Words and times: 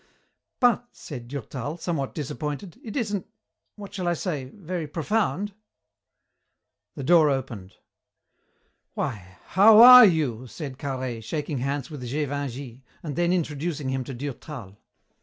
"But," 0.59 0.87
said 0.93 1.27
Durtal, 1.27 1.77
somewhat 1.77 2.15
disappointed, 2.15 2.79
"it 2.83 2.95
isn't 2.97 3.27
what 3.75 3.93
shall 3.93 4.07
I 4.07 4.15
say? 4.15 4.45
very 4.45 4.87
profound." 4.87 5.53
The 6.95 7.03
door 7.03 7.29
opened. 7.29 7.75
"Why, 8.95 9.37
how 9.45 9.79
are 9.79 10.03
you!" 10.05 10.47
said 10.47 10.79
Carhaix, 10.79 11.23
shaking 11.23 11.59
hands 11.59 11.91
with 11.91 12.01
Gévingey, 12.01 12.81
and 13.03 13.15
then 13.15 13.31
introducing 13.31 13.89
him 13.89 14.03
to 14.05 14.13
Durtal. 14.15 14.79